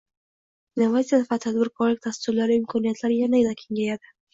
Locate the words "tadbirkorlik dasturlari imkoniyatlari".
1.45-3.23